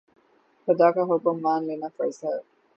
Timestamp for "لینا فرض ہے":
1.67-2.35